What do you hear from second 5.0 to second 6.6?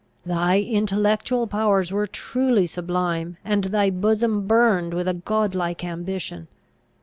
a god like ambition.